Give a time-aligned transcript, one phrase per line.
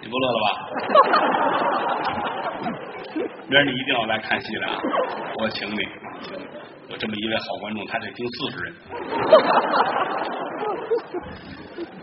[0.00, 0.48] 你不乐了吧？
[3.48, 4.78] 明儿你一定要来看戏来啊！
[5.40, 5.78] 我请你，
[6.88, 8.74] 有这么一位好观众，他得听四十人。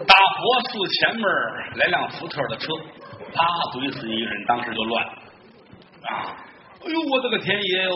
[0.07, 1.23] 大佛寺前面
[1.75, 2.73] 来辆福特的车，
[3.33, 5.11] 啪怼死一个人，当时就乱了
[6.03, 6.35] 啊！
[6.83, 7.91] 哎呦，我的个天爷哟！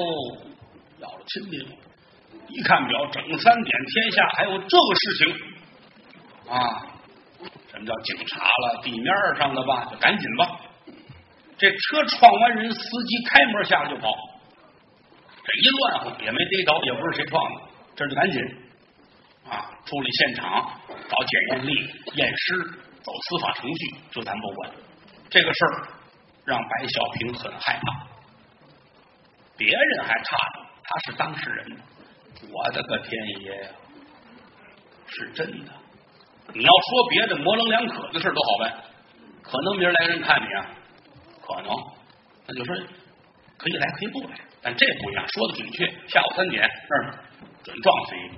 [0.99, 1.59] 要了亲命！
[2.49, 5.35] 一看表，整三点，天下还有这个事情
[6.51, 6.85] 啊！
[7.79, 8.81] 什么叫警察了？
[8.83, 9.07] 地面
[9.37, 10.59] 上的吧，就赶紧吧。
[11.57, 14.13] 这车撞完人，司机开门下来就跑。
[15.45, 17.61] 这一乱乎也没逮着，也不是谁撞的，
[17.95, 18.41] 这就赶紧
[19.49, 22.63] 啊，处理现场，找检验力、验尸，
[23.01, 24.71] 走司法程序，这咱不管。
[25.29, 25.87] 这个事儿
[26.43, 28.07] 让白小平很害怕。
[29.57, 31.77] 别人还差着，他是当事人。
[32.51, 33.11] 我的个天
[33.41, 33.69] 爷呀，
[35.07, 35.71] 是真的！
[36.53, 38.83] 你要说别的模棱两可的事都好办，
[39.41, 40.65] 可能明儿来人看你啊，
[41.41, 41.71] 可能
[42.47, 42.75] 那就说
[43.57, 45.85] 可以来可以不来，但这不一样，说的准确。
[46.07, 47.19] 下午三点那儿
[47.63, 48.35] 准撞死一个，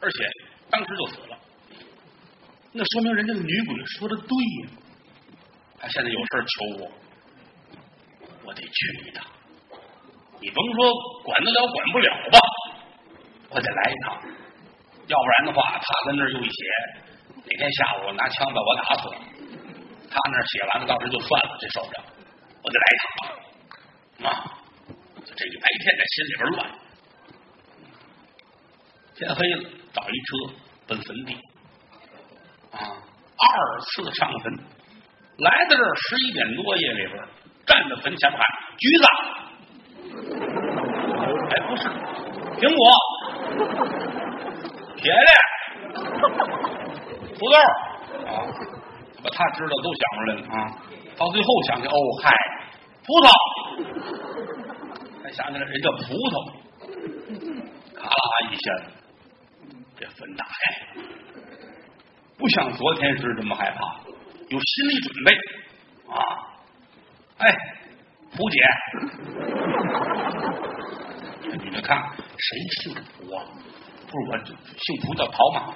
[0.00, 0.28] 而且
[0.70, 1.38] 当时就死了，
[2.72, 4.28] 那说明人家的女鬼说的对
[4.62, 4.70] 呀。
[5.80, 6.90] 他现在有事求我，
[8.44, 9.24] 我得去一趟。
[10.40, 12.38] 你甭说管得了管不了吧，
[13.50, 14.20] 我得来一趟，
[15.06, 16.64] 要不然的话，他跟那儿又一写，
[17.58, 19.16] 天下午拿枪把我打死了，
[20.08, 22.04] 他那写完了，到时就算了，这受不了，
[22.62, 24.54] 我得来一趟啊！
[25.24, 26.70] 这一白天在心里边乱，
[29.16, 30.54] 天黑了，找一车
[30.86, 31.34] 奔坟地。
[32.70, 32.78] 啊，
[33.36, 34.56] 二次上坟，
[35.38, 37.18] 来到这儿十一点多夜里边，
[37.66, 38.38] 站在坟前喊
[38.78, 39.04] 橘子。
[41.50, 41.88] 哎，不是，
[42.60, 42.80] 苹果、
[44.96, 45.18] 铁的、
[47.38, 47.54] 土豆
[48.26, 48.44] 啊，
[49.22, 50.56] 把他知道都想出来了啊。
[51.16, 52.30] 到最后想起，哦嗨，
[53.06, 53.26] 葡萄，
[55.22, 56.34] 才想起来人叫葡萄。
[57.94, 58.90] 咔啦一下子，
[59.98, 60.52] 这坟打开，
[62.36, 64.00] 不像昨天是这么害怕，
[64.48, 65.32] 有心理准备
[66.12, 66.18] 啊。
[67.38, 67.46] 哎，
[68.36, 68.58] 胡姐。
[71.60, 73.44] 你们看，谁姓蒲啊？
[74.06, 75.74] 不是我姓蒲叫跑马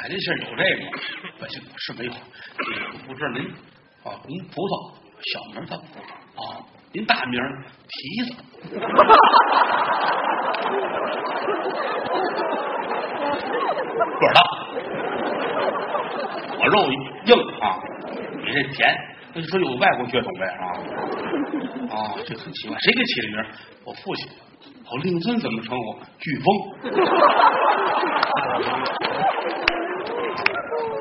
[0.00, 0.02] 啊。
[0.02, 0.90] 百家姓有这个吗？
[1.40, 2.12] 我姓是没有。
[3.06, 3.42] 不知道您
[4.02, 6.02] 啊，您葡萄小名叫葡萄
[6.40, 7.38] 啊，您大名
[7.86, 8.32] 蹄子。
[14.20, 14.40] 个儿大，
[16.58, 16.74] 我肉
[17.26, 17.76] 硬啊，
[18.44, 18.96] 你这甜。
[19.32, 20.64] 那就说有外国血统呗啊
[21.94, 21.96] 啊，
[22.26, 23.36] 这很奇怪，谁给起的名？
[23.84, 24.28] 我父亲。
[24.92, 26.00] 我令尊怎么称呼？
[26.18, 26.46] 飓风。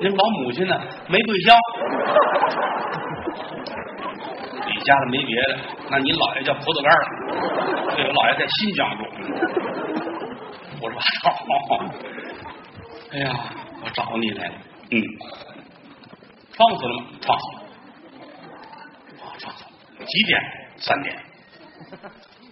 [0.02, 0.74] 您老母亲呢？
[1.10, 1.58] 玫瑰香。
[4.66, 7.00] 你家里没别的，那你姥爷叫葡萄干儿。
[7.96, 9.04] 对我姥爷在新疆住。
[10.82, 11.36] 我说操！
[13.12, 13.30] 哎呀，
[13.84, 14.54] 我找你来了。
[14.92, 15.04] 嗯，
[16.54, 17.06] 撞死了吗？
[17.20, 17.60] 撞死了。
[19.20, 19.70] 啊，撞死了。
[20.06, 20.42] 几点？
[20.78, 21.14] 三点。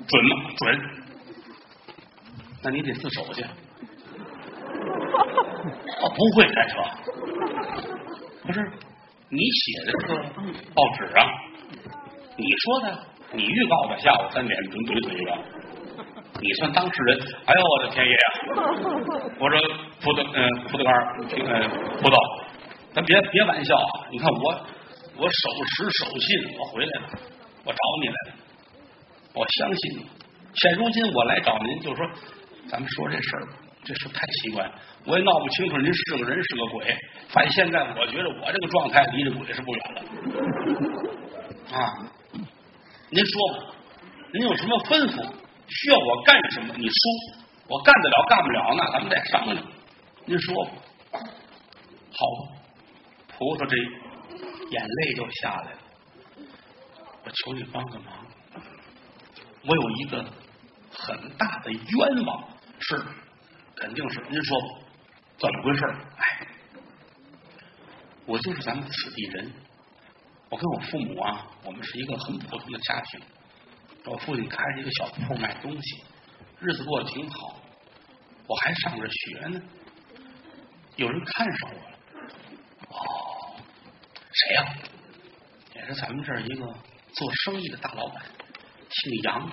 [0.05, 0.31] 准吗？
[0.57, 0.61] 准。
[2.63, 3.45] 那你得自首去。
[6.01, 6.73] 我 不会开车，
[8.45, 8.59] 不是
[9.29, 10.15] 你写的这个
[10.73, 11.19] 报纸啊？
[12.37, 12.99] 你说的，
[13.33, 15.31] 你预告的，下午三点准怼死一个，
[16.39, 17.19] 你算当事人。
[17.45, 18.29] 哎呦我的天爷啊！
[19.39, 19.59] 我说
[20.01, 20.37] 葡萄，嗯，
[20.69, 20.93] 葡萄干，
[21.33, 21.69] 嗯，
[22.01, 22.15] 葡萄，
[22.93, 24.07] 咱别别玩笑啊！
[24.11, 24.65] 你看我，
[25.17, 27.07] 我守时守信，我回来了，
[27.65, 28.33] 我找你来了，
[29.33, 30.05] 我相信你。
[30.53, 32.09] 现如今我来找您，就是说。
[32.69, 33.53] 咱们说这事儿吧，
[33.87, 34.69] 这事太奇怪，
[35.05, 36.93] 我也闹不清楚您是个人是个鬼。
[37.29, 40.01] 反正现在我觉得我这个状态离这鬼是不远了。
[41.71, 41.95] 啊，
[43.09, 43.75] 您说吧，
[44.33, 45.25] 您有什么吩咐？
[45.69, 46.73] 需要我干什么？
[46.77, 47.01] 你说，
[47.69, 49.65] 我干得了，干不了，那咱们再商量。
[50.25, 50.71] 您说吧。
[52.11, 52.27] 好，
[53.37, 55.79] 菩萨这眼泪就下来了。
[57.23, 58.25] 我求你帮个忙，
[59.65, 60.25] 我有一个
[60.91, 62.43] 很大的冤枉。
[62.79, 63.01] 是，
[63.79, 64.21] 肯定是。
[64.29, 64.57] 您说
[65.37, 65.85] 怎么回事？
[66.17, 66.47] 哎，
[68.25, 69.51] 我就是咱们此地人。
[70.49, 73.21] 我跟我父母啊，我们是一个很普通的家庭。
[74.05, 76.03] 我父亲开着一个小铺卖东西，
[76.59, 77.61] 日子过得挺好。
[78.47, 79.61] 我还上着学呢。
[80.95, 81.97] 有人看上我了。
[82.89, 83.61] 哦，
[84.31, 84.73] 谁呀？
[85.75, 86.65] 也是咱们这儿一个
[87.13, 88.23] 做生意的大老板，
[88.89, 89.51] 姓杨，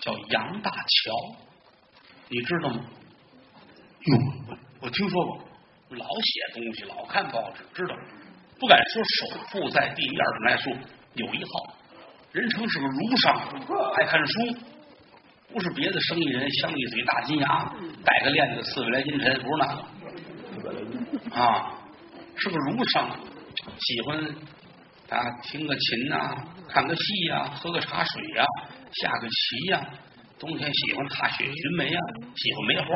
[0.00, 1.36] 叫杨大桥。
[2.28, 2.84] 你知道吗？
[4.06, 4.18] 哟，
[4.48, 5.38] 我我听说过，
[5.90, 7.96] 老写东西，老看报纸，知道。
[8.60, 10.72] 不敢说首富，在地面上来说
[11.14, 11.74] 有一号，
[12.32, 13.34] 人称是个儒商，
[13.96, 14.32] 爱看书，
[15.52, 17.74] 不是别的生意人，镶一嘴大金牙，
[18.04, 21.72] 戴个链子四百来斤沉，不是那个啊，
[22.36, 23.10] 是个儒商，
[23.78, 24.18] 喜欢
[25.08, 28.44] 啊听个琴呐，看个戏呀，喝个茶水呀，
[28.92, 29.82] 下个棋呀，
[30.38, 31.98] 冬天喜欢踏雪寻梅呀，
[32.36, 32.86] 喜欢梅花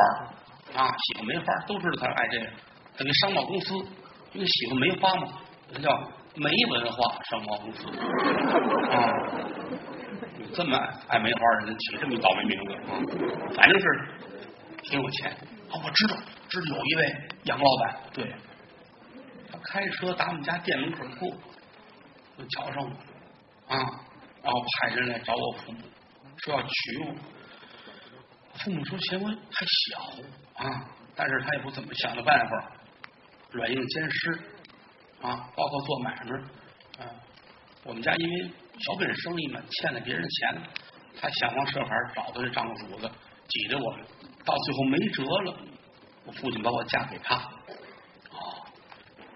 [0.75, 2.47] 啊，喜欢梅花，都知道他爱这个，
[2.97, 3.75] 他给商贸公司，
[4.33, 5.29] 因为喜欢梅花嘛。
[5.71, 5.91] 他叫
[6.35, 7.85] 梅文化商贸公司
[8.91, 9.13] 啊，
[10.55, 10.79] 这么
[11.09, 12.97] 爱梅花的人起这么倒霉名字啊，
[13.55, 13.85] 反正是
[14.83, 15.77] 挺有钱啊。
[15.85, 16.17] 我知道，
[16.49, 18.35] 知道有一位杨老板，对，
[19.53, 21.29] 他开车打我们家店门口过，
[22.39, 22.91] 就瞧上我
[23.75, 23.79] 啊，
[24.43, 25.81] 然后派人来找我父母，
[26.39, 27.15] 说要娶我。
[28.55, 30.01] 父母说嫌我还小
[30.59, 30.85] 啊，
[31.17, 32.73] 但是他也不怎么想的办法，
[33.53, 34.39] 软硬兼施。
[35.21, 37.11] 啊，包括做买卖，啊，
[37.83, 40.63] 我们家因为小本生意嘛，欠了别人钱，
[41.21, 43.11] 他想方设法找到这账主子，
[43.49, 44.07] 挤着我们，
[44.45, 45.59] 到最后没辙了，
[46.25, 47.35] 我父亲把我嫁给他。
[47.35, 48.65] 哦，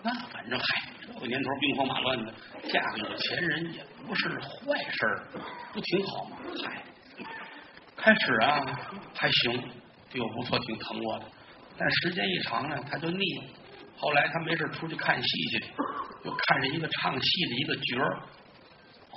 [0.04, 2.32] 那反正嗨，这年头兵荒马乱的，
[2.72, 5.22] 嫁个有钱人也不是坏事，
[5.72, 6.36] 不挺好吗？
[6.64, 6.84] 嗨，
[7.96, 8.60] 开始啊
[9.16, 9.68] 还行，
[10.12, 11.24] 对我不错，挺疼我的，
[11.78, 13.44] 但时间一长呢，他就腻了。
[13.96, 15.64] 后来他没事出去看戏去，
[16.24, 18.22] 又看上一个唱戏的一个角儿，
[19.10, 19.16] 哦，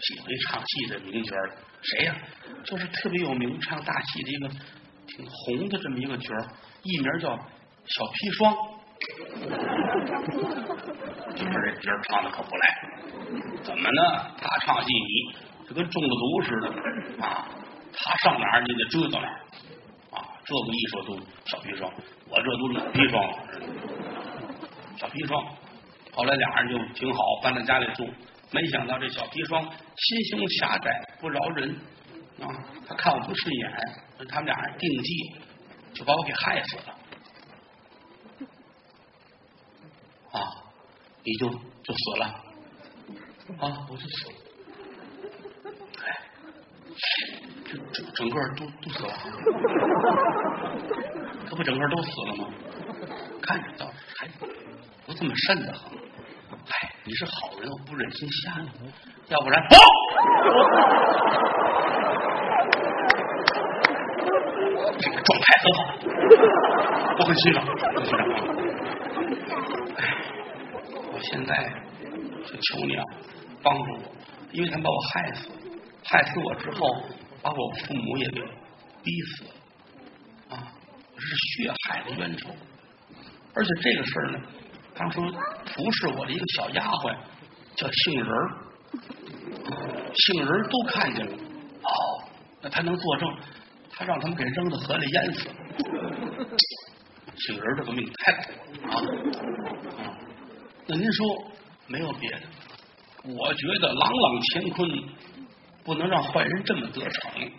[0.00, 2.16] 喜欢唱戏的名角儿，谁呀？
[2.64, 4.48] 就是特别有名唱大戏的一个
[5.06, 6.48] 挺红的这么一个角儿，
[6.82, 8.54] 艺名叫小砒霜，
[11.34, 12.64] 就是这角儿唱的可不赖，
[13.62, 14.02] 怎么呢？
[14.38, 17.48] 他唱戏你就跟中了毒似的啊，
[17.94, 19.40] 他上哪儿你得追到哪儿
[20.10, 21.16] 啊，这个艺术都
[21.46, 21.92] 小砒霜。
[22.28, 23.14] 我这都老砒霜，
[24.96, 25.56] 小砒霜。
[26.12, 28.08] 后来俩人就挺好，搬到家里住。
[28.50, 31.74] 没想到这小砒霜心胸狭窄，不饶人
[32.40, 32.48] 啊！
[32.86, 33.72] 他看我不顺眼，
[34.28, 35.34] 他们俩人定计，
[35.94, 36.98] 就把我给害死了。
[40.32, 40.40] 啊，
[41.24, 42.26] 你就就死了
[43.58, 43.86] 啊！
[43.88, 44.34] 我就死了。
[47.94, 49.12] 整整个都都死了。
[51.48, 52.44] 这不整个都死了吗？
[53.42, 53.86] 看着倒
[54.16, 54.26] 还
[55.06, 55.92] 不这么瘆得慌。
[56.52, 58.68] 哎，你是好人，我不忍心吓你，
[59.28, 59.74] 要不然不，
[64.98, 65.78] 这个状态很好，
[67.18, 68.20] 我很欣赏，很欣赏。
[69.96, 70.00] 哎，
[71.12, 71.52] 我现在
[72.46, 73.04] 就求你啊，
[73.62, 73.98] 帮助我，
[74.52, 75.50] 因为他把我害死，
[76.04, 77.04] 害死我之后，
[77.42, 78.40] 把我父母也给
[79.02, 80.72] 逼死了啊。
[81.16, 82.50] 是血海的冤仇，
[83.54, 84.40] 而且这个事儿呢，
[84.94, 87.16] 当初服侍我的一个小丫鬟
[87.76, 88.56] 叫杏仁儿，
[90.14, 91.90] 杏仁儿都看见了，哦，
[92.60, 93.28] 那他能作证，
[93.92, 95.54] 他让他们给扔到河里淹死了。
[97.36, 98.96] 杏仁儿这个命太苦了啊！
[100.02, 100.18] 啊，
[100.86, 101.26] 那您说
[101.86, 102.40] 没有别的，
[103.24, 104.90] 我觉得朗朗乾坤
[105.84, 107.50] 不能让坏人这么得逞，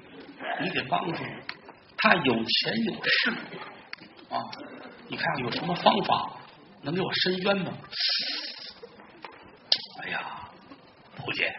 [0.61, 1.23] 你得帮助。
[1.97, 3.31] 他有钱有势
[4.29, 4.37] 啊！
[5.07, 6.37] 你看有什么方法
[6.81, 7.71] 能给我伸冤吗？
[10.03, 10.49] 哎呀，
[11.15, 11.53] 蒲姐，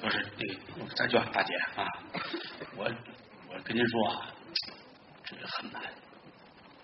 [0.00, 1.86] 不是那个，咱叫大姐啊！
[2.76, 2.84] 我
[3.48, 4.26] 我跟您说啊，
[5.24, 5.82] 这个很难，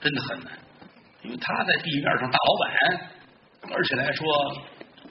[0.00, 0.58] 真的很难，
[1.22, 4.26] 因为他在地面上大老板，而且来说，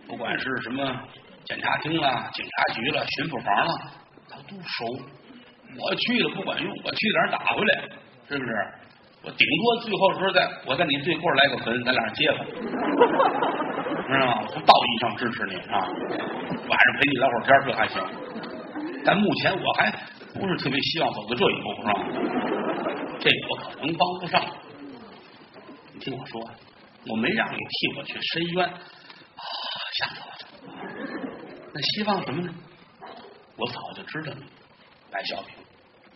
[0.07, 1.07] 不管是什么
[1.49, 3.73] 检察厅了、警察局了、巡捕房了，
[4.29, 4.85] 他都熟。
[5.79, 7.81] 我去了不管用，我去哪儿打回来？
[8.29, 8.51] 是不是？
[9.23, 14.43] 我顶多最后时候在我在你对过来个坟，咱俩接吧，知道吗？
[14.47, 15.81] 从道义上支持你啊，
[16.69, 17.99] 晚上陪你聊会儿天，这还行。
[19.03, 19.91] 但目前我还
[20.35, 21.93] 不是特别希望走到这一步，是吧？
[23.19, 24.39] 这我可能帮不上。
[25.95, 26.39] 你听我说，
[27.07, 30.38] 我没让你替我去申冤，吓死我了。
[31.81, 32.53] 希望什么呢？
[33.55, 34.39] 我早就知道了。
[35.11, 35.55] 白小平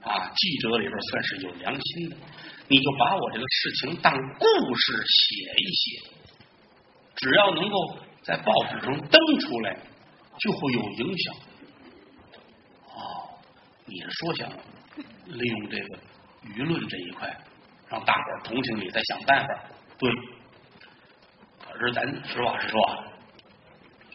[0.01, 2.15] 啊，记者里边算是有良心的，
[2.67, 6.09] 你就把我这个事情当故事写一写，
[7.15, 9.77] 只要能够在报纸上登出来，
[10.37, 11.35] 就会有影响。
[12.85, 13.39] 哦，
[13.85, 14.49] 你是说想
[15.25, 15.99] 利用这个
[16.53, 17.35] 舆论这一块，
[17.89, 19.63] 让大伙儿同情你，再想办法。
[19.97, 20.11] 对，
[21.59, 23.03] 可是咱实话实说啊，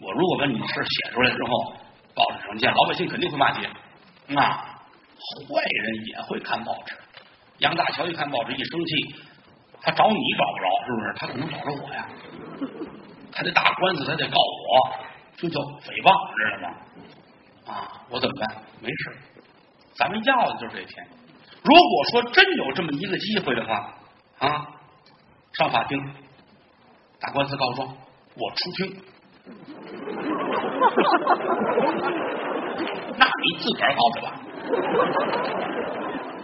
[0.01, 1.75] 我如果把你的事写出来之后，
[2.15, 3.67] 报纸上见，老百姓肯定会骂街。
[4.37, 4.79] 啊，
[5.49, 6.95] 坏人也会看报纸。
[7.59, 9.17] 杨大桥一看报纸，一生气，
[9.83, 11.15] 他找你找不着，是不是？
[11.17, 12.09] 他可能找着我呀。
[13.33, 14.97] 他得打官司，他得告我，
[15.37, 16.77] 这叫诽谤，知道吗？
[17.67, 18.63] 啊，我怎么办？
[18.81, 19.17] 没事，
[19.95, 21.07] 咱们要的就是这钱。
[21.63, 23.95] 如果说真有这么一个机会的话，
[24.39, 24.67] 啊，
[25.55, 25.99] 上法庭
[27.21, 27.89] 打官司告状，
[28.35, 29.03] 我出庭。
[33.19, 34.27] 那你自个儿告去吧。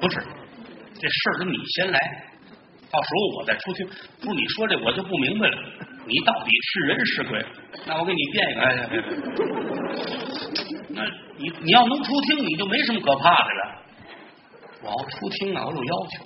[0.01, 0.21] 不是，
[1.01, 1.99] 这事儿你先来，
[2.91, 3.87] 到时候我再出庭。
[4.21, 5.57] 不是你说这我就不明白了，
[6.07, 7.45] 你到底是人是鬼？
[7.87, 8.61] 那我给你变一个。
[8.61, 9.11] 哎，别别
[10.89, 11.05] 那
[11.37, 13.83] 你你要能出庭，你就没什么可怕的了。
[14.83, 16.25] 我要出庭啊，我有要求，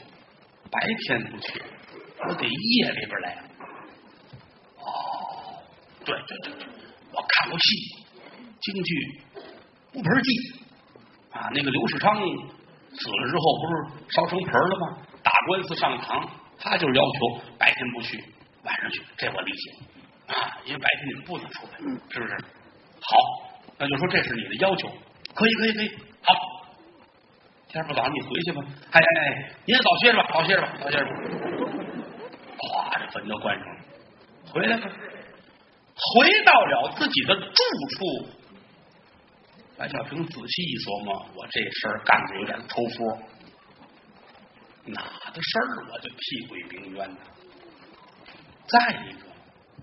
[0.70, 1.62] 白天不去，
[2.28, 3.36] 我得夜里边来。
[4.78, 4.82] 哦，
[6.04, 6.67] 对对对对，
[7.38, 8.04] 我看过戏，
[8.60, 8.94] 京剧
[9.94, 10.30] 《乌盆记》
[11.38, 13.72] 啊，那个刘世昌死了之后，不是
[14.10, 14.98] 烧成盆了吗？
[15.22, 16.28] 打官司上堂，
[16.58, 18.18] 他就是要求白天不去，
[18.64, 19.70] 晚上去，这我理解
[20.34, 21.78] 啊，因为白天你们不能出来，
[22.10, 22.36] 是不是？
[23.00, 23.16] 好，
[23.78, 24.88] 那就说这是你的要求，
[25.34, 25.90] 可以可以可以，
[26.22, 26.34] 好，
[27.68, 28.64] 天不早，你回去吧。
[28.90, 31.10] 哎哎哎，你也早歇着吧，早歇着吧，早歇着吧。
[32.58, 33.80] 哗，这坟都关上了，
[34.52, 34.90] 回来吧。
[36.00, 37.62] 回到了自己的住
[37.96, 38.28] 处，
[39.76, 43.22] 白小平仔细一琢磨，我这事儿干的有点抽风，
[44.84, 45.02] 哪
[45.32, 47.18] 的事儿我就替鬼鸣冤呢？
[48.68, 49.26] 再一个，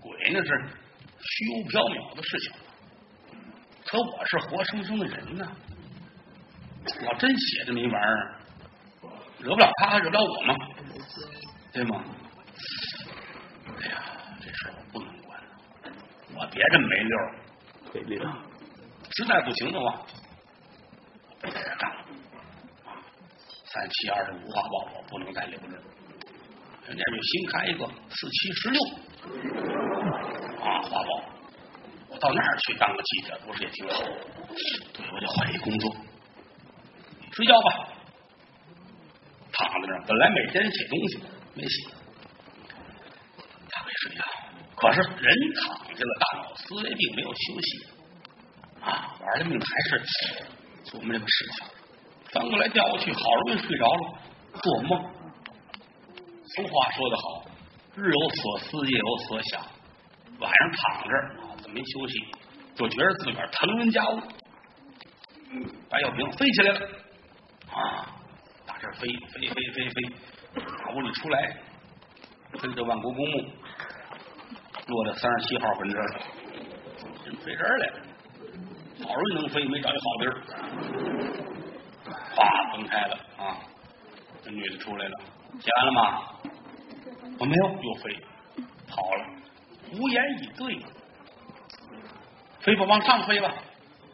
[0.00, 0.48] 鬼那是
[1.20, 2.52] 虚无缥缈的事情，
[3.84, 5.46] 可我是活生生的人呢。
[6.86, 8.40] 我真写这么一玩意儿，
[9.40, 10.54] 惹不了他，还惹不了我吗？
[11.72, 12.04] 对吗？
[13.80, 14.02] 哎呀，
[14.40, 15.38] 这事儿我不能管，
[16.38, 17.34] 我别这么没溜儿，
[17.94, 18.32] 没溜儿。
[19.16, 20.06] 实在不行的话，
[21.40, 22.04] 在这干了。
[23.64, 25.76] 三七二十五画报我不能再留着，
[26.86, 28.80] 人家就新开一个四七十六
[30.60, 31.24] 啊画报，
[32.08, 34.02] 我到那儿去当个记者，不是也挺好？
[34.92, 35.96] 对，我就换一工作。
[37.32, 37.88] 睡觉吧，
[39.52, 40.04] 躺在那儿。
[40.06, 41.22] 本来每天写东西
[41.54, 41.90] 没写，
[43.70, 44.24] 他没睡觉。
[44.76, 47.86] 可是人躺下了，大脑思维并没有休息
[48.82, 50.04] 啊，玩了命还是
[50.84, 51.66] 琢磨这个事情，
[52.30, 54.18] 翻过来调过去，好容易睡着了，
[54.62, 54.90] 做梦。
[56.54, 57.44] 俗话说得好，
[57.96, 59.62] 日有所思，夜有所想。
[60.38, 62.14] 晚上躺着，脑子没休息，
[62.74, 64.20] 就觉得自个儿腾云驾雾。
[65.88, 66.80] 白小平飞起来了。
[67.72, 68.06] 啊，
[68.66, 70.14] 打这飞飞飞飞飞，
[70.54, 71.56] 打屋里出来，
[72.60, 73.50] 飞到万国公墓，
[74.86, 76.20] 落在三十七号坟这儿了，
[77.44, 77.94] 飞这儿来了，
[79.06, 80.32] 好容易能飞，没找一好地儿，
[82.34, 83.58] 哗，分开了啊，
[84.44, 85.18] 这女的出来了，
[85.60, 86.28] 写完了吗？
[87.38, 88.16] 我没有，又飞，
[88.88, 89.26] 跑了，
[89.92, 90.78] 无言以对，
[92.60, 93.52] 飞吧，往上飞吧，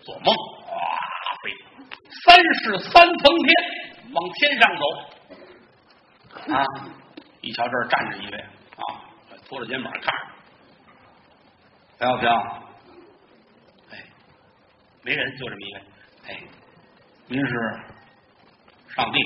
[0.03, 0.35] 做梦。
[2.25, 3.49] 三十三层天，
[4.13, 4.85] 往天上走
[6.53, 6.65] 啊！
[7.41, 9.03] 一瞧这儿站着一位啊，
[9.49, 10.32] 拖着肩膀看着，
[12.03, 12.29] 白小平，
[13.93, 14.03] 哎，
[15.05, 15.81] 没人，就这么一位，
[16.27, 16.43] 哎，
[17.29, 17.55] 您是
[18.89, 19.21] 上帝？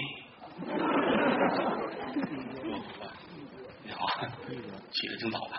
[3.82, 4.06] 你好，
[4.92, 5.52] 起的挺早的。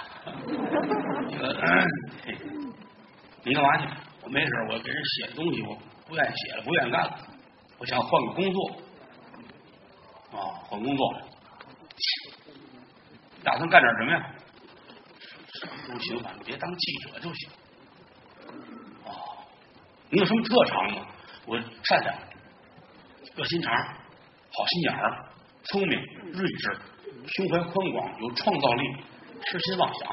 [1.28, 1.48] 你说，
[3.44, 3.88] 你干嘛去？
[4.22, 5.76] 我没事，我给人写东西，我。
[6.08, 7.18] 不愿意写了，不愿意干了，
[7.80, 8.70] 我想换个工作
[10.32, 11.22] 啊，换工作，
[13.44, 14.36] 打算干点什么呀？
[15.88, 17.50] 不行，反正别当记者就行。
[19.06, 19.10] 哦，
[20.10, 21.08] 你有什么特长吗？
[21.46, 22.14] 我善良、
[23.38, 25.26] 热心肠、好心眼儿、
[25.64, 25.98] 聪明、
[26.34, 26.78] 睿智、
[27.26, 28.84] 胸怀宽广、有创造力、
[29.46, 30.10] 痴心妄想。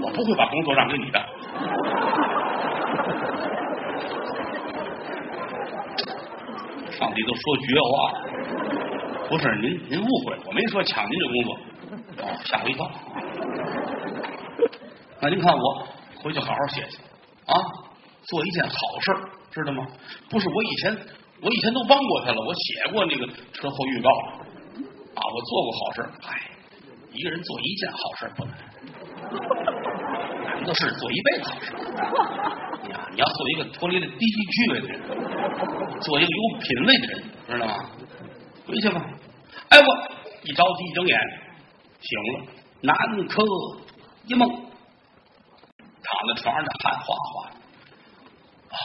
[0.00, 1.18] 我不会把工作让给你的。
[6.92, 8.12] 上帝都说绝话，
[9.28, 11.58] 不是您您误会，我没说抢您的工作，
[12.24, 12.88] 哦，吓我一跳。
[15.22, 15.86] 那您看我
[16.20, 16.98] 回去好好写写
[17.46, 17.54] 啊，
[18.24, 19.14] 做一件好事，
[19.52, 19.86] 知道吗？
[20.28, 20.98] 不是我以前
[21.40, 24.10] 我以前都帮过他了，我写过那个车祸预告
[25.14, 26.02] 啊，我做过好事。
[26.26, 26.50] 哎，
[27.12, 28.54] 一个人做一件好事不难，
[30.44, 31.72] 难的是做一辈子好事。
[32.90, 35.00] 呀，你要做一个脱离了低级趣味的人。
[36.00, 37.74] 做一个有品位的人，知道吗？
[38.66, 39.00] 回去吧。
[39.68, 39.86] 哎，我
[40.42, 41.16] 一着急一睁眼
[42.00, 42.46] 醒了，
[42.80, 42.96] 南
[43.28, 43.40] 柯
[44.26, 44.50] 一梦，
[46.22, 47.50] 躺在床上的汗哗哗。
[48.70, 48.76] 啊，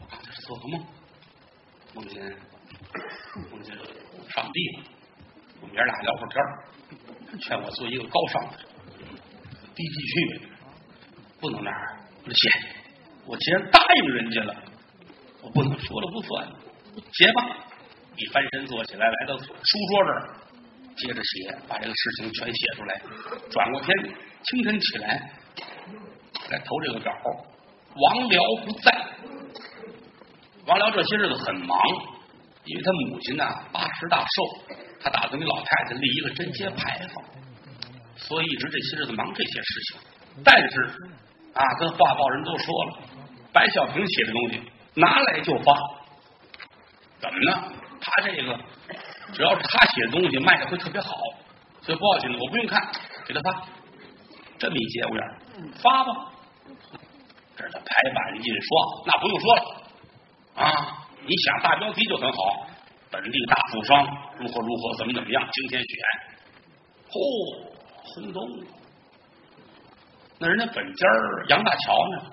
[0.00, 0.84] 我刚才是做个梦，
[1.94, 2.20] 梦见
[3.52, 3.76] 梦见
[4.34, 4.82] 上帝了。
[5.60, 8.58] 我们爷俩聊会儿天劝我做一个高尚的、
[9.72, 10.50] 低级趣味。
[11.40, 11.80] 不能那样。
[12.24, 12.50] 我说写，
[13.24, 14.64] 我既然答应人家了，
[15.42, 16.48] 我不能说了不算。
[17.12, 17.56] 写吧，
[18.16, 20.34] 一翻身坐起来，来到书桌这儿，
[20.96, 23.00] 接着写，把这个事情全写出来。
[23.48, 23.96] 转过天，
[24.42, 25.32] 清晨起来
[26.50, 27.10] 来投这个稿。
[27.94, 29.06] 王辽不在，
[30.66, 31.78] 王辽这些日子很忙，
[32.64, 37.24] 因为他母亲呢八十大寿，他打算给老太太立一个贞节牌坊，
[38.16, 40.00] 所以一直这些日子忙这些事情。
[40.44, 40.82] 但是
[41.52, 42.98] 啊，跟画报人都说了，
[43.52, 44.62] 白小平写的东西
[44.94, 45.74] 拿来就发，
[47.18, 47.72] 怎么呢？
[48.00, 48.58] 他这个
[49.32, 51.12] 只要是他写的东西卖的会特别好，
[51.82, 52.80] 所以不要紧，我不用看，
[53.26, 53.66] 给他发，
[54.58, 55.24] 这么一节骨眼
[55.82, 56.32] 发吧。
[57.56, 58.68] 这是排版印刷，
[59.06, 59.62] 那不用说了
[60.54, 61.06] 啊！
[61.26, 62.66] 你想大标题就很好，
[63.10, 64.04] 本地大富商
[64.38, 65.98] 如何如何，怎么怎么样，今天选，
[67.10, 67.14] 嚯，
[68.14, 68.48] 轰动！
[70.38, 71.06] 那人家本家
[71.48, 72.30] 杨大桥呢？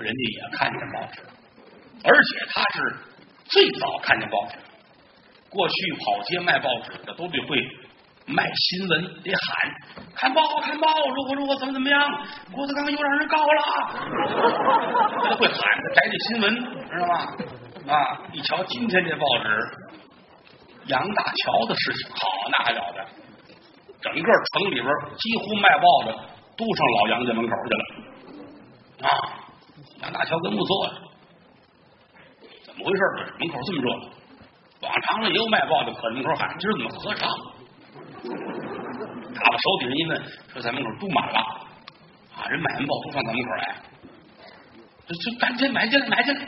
[0.00, 1.22] 人家也看见报纸，
[2.04, 2.96] 而且他是
[3.46, 4.58] 最早看见报纸。
[5.50, 7.56] 过去跑街卖报纸的都得会。
[8.28, 9.72] 卖新闻得喊，
[10.14, 12.26] 看报看报，如何如何，怎么怎么样？
[12.52, 13.62] 郭德纲又让人告了，
[15.24, 15.58] 他会喊，
[15.94, 16.54] 摘这新闻，
[16.90, 17.14] 知道吗？
[17.88, 18.20] 啊！
[18.32, 19.48] 一瞧今天这报纸，
[20.88, 23.06] 杨大桥的事情，好那还了得！
[24.02, 26.12] 整个城里边几乎卖报的
[26.54, 29.08] 都上老杨家门口去了。
[29.08, 29.10] 啊！
[30.02, 30.92] 杨大桥跟木坐呀，
[32.66, 33.00] 怎么回事？
[33.38, 33.90] 门口这么热，
[34.82, 37.28] 往常呢也有卖报的可门口喊，今儿怎么合唱？
[38.22, 40.22] 他把手底下一问，
[40.52, 41.38] 说在门口都满了
[42.34, 42.48] 啊！
[42.48, 43.76] 人买完报都上咱门口来，
[45.06, 46.40] 这这赶紧买进来，买进来！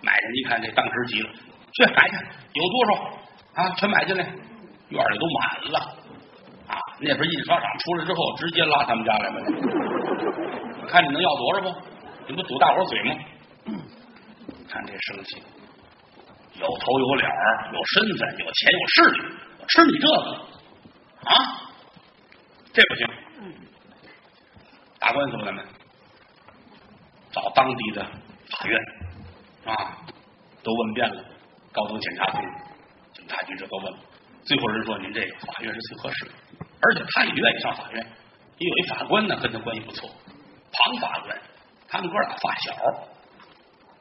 [0.00, 2.16] 买人一看，这当时急了，去买去，
[2.52, 2.92] 有多少
[3.54, 3.70] 啊？
[3.76, 5.78] 全买进来，院里都满了
[6.68, 6.78] 啊！
[7.00, 9.40] 那边印刷厂出来之后，直接拉他们家来了。
[10.88, 11.74] 看你能要多少不？
[12.28, 13.14] 你不堵大伙嘴吗？
[14.68, 15.42] 看这生气，
[16.60, 17.30] 有头有脸
[17.72, 19.18] 有身份，有钱有势力，
[19.68, 20.53] 吃你这个。
[21.24, 21.34] 啊，
[22.72, 23.08] 这不行！
[24.98, 25.64] 打官司吧，咱们
[27.30, 28.04] 找当地的
[28.50, 28.80] 法院
[29.64, 29.98] 啊，
[30.62, 31.24] 都问遍了，
[31.72, 32.40] 高等检察厅、
[33.12, 33.98] 警察局这都问了，
[34.44, 36.32] 最后人说您这个法院是最合适的，
[36.80, 38.06] 而且他也愿意上法院，
[38.58, 40.08] 因为法官呢跟他关系不错，
[40.72, 41.38] 庞法官，
[41.88, 42.74] 他们哥俩发小，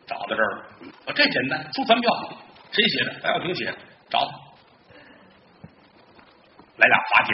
[0.07, 0.65] 找到这儿，
[1.05, 2.12] 我这简单，出传票，
[2.71, 3.13] 谁写的？
[3.21, 3.77] 白小平写的，
[4.09, 4.42] 找他。
[6.83, 7.33] 来俩法警，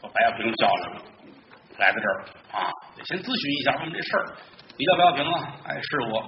[0.00, 1.02] 把白小平叫来了，
[1.76, 4.32] 来到这儿啊，得先咨询一下，问这事儿。
[4.78, 5.60] 你叫白小平啊？
[5.68, 6.24] 哎，是我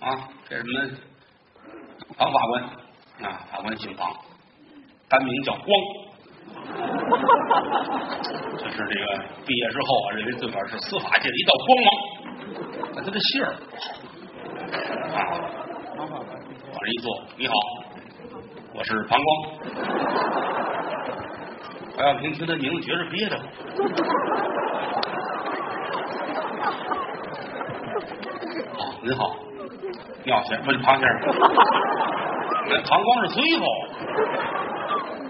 [0.00, 0.26] 啊。
[0.48, 0.90] 这什么
[2.18, 2.64] 庞法官
[3.30, 3.46] 啊？
[3.52, 4.10] 法官姓庞，
[5.08, 5.70] 单名叫光。
[8.58, 9.06] 就是这个
[9.46, 11.94] 毕业之后啊，认为自个儿是司法界的一道光芒。
[12.96, 13.54] 那他的姓儿
[15.14, 15.30] 啊，
[15.94, 17.54] 往这一坐，你好，
[18.74, 19.30] 我是庞光。
[22.02, 23.46] 白小平听他名字，觉着憋得慌。
[28.76, 29.36] 好，您好，
[30.24, 31.20] 尿先生，不是庞先生。
[32.68, 33.64] 那庞光是最后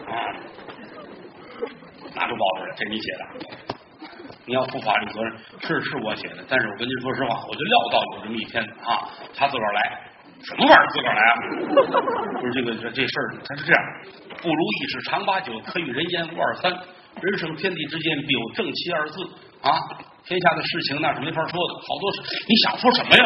[0.08, 0.32] 啊，
[2.14, 3.24] 拿出报纸来，这你写的，
[4.46, 5.36] 你要负法律责任。
[5.60, 10.00] 是，是我写的，但是我跟您说实话，我就料到有这么一天啊，他自个儿来。
[10.44, 11.34] 什么玩意儿自个儿来啊？
[12.40, 13.82] 不是这个这这事儿，他是这样：
[14.42, 16.72] 不如意事常八九，可与人言无二三。
[17.20, 19.22] 人生天地之间，必有正气二字
[19.60, 19.70] 啊！
[20.24, 23.24] 天下的事情那是没法说的，好多事你想说什么呀？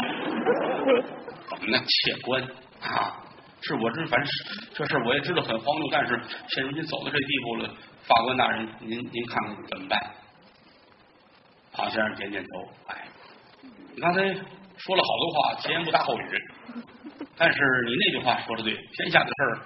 [1.48, 1.79] 怎么呢？
[1.87, 2.42] 切官
[2.83, 3.22] 啊！
[3.62, 4.29] 是我这反正
[4.74, 7.68] 这事儿我也知道很荒谬，但是现如今走到这地步了，
[8.05, 9.98] 法官大人，您您看看怎么办？
[11.72, 13.09] 庞先生点点头，哎，
[13.94, 16.22] 你刚才说了好多话，前言不搭后语。
[17.38, 19.61] 但是你那句话说的对，天下的事儿，